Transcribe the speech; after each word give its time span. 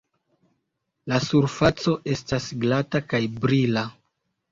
La 1.11 1.19
surfaco 1.25 1.93
estas 2.13 2.47
glata 2.63 3.03
kaj 3.13 3.21
brila. 3.45 3.85